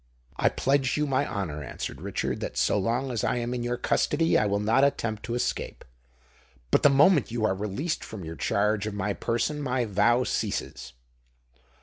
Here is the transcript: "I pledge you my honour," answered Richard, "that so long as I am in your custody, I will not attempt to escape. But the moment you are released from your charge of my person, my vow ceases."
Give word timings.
"I 0.35 0.49
pledge 0.49 0.97
you 0.97 1.05
my 1.05 1.27
honour," 1.27 1.63
answered 1.63 2.01
Richard, 2.01 2.39
"that 2.39 2.57
so 2.57 2.75
long 2.79 3.11
as 3.11 3.23
I 3.23 3.35
am 3.35 3.53
in 3.53 3.61
your 3.61 3.77
custody, 3.77 4.35
I 4.35 4.47
will 4.47 4.59
not 4.59 4.83
attempt 4.83 5.21
to 5.25 5.35
escape. 5.35 5.85
But 6.71 6.81
the 6.81 6.89
moment 6.89 7.29
you 7.29 7.45
are 7.45 7.53
released 7.53 8.03
from 8.03 8.25
your 8.25 8.35
charge 8.35 8.87
of 8.87 8.95
my 8.95 9.13
person, 9.13 9.61
my 9.61 9.85
vow 9.85 10.23
ceases." 10.23 10.93